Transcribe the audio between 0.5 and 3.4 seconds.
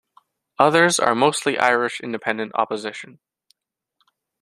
"Others" are mostly Irish Independent Opposition.